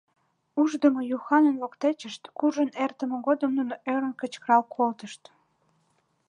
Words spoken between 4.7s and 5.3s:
колтышт.